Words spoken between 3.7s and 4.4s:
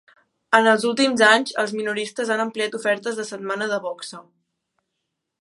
de boxa".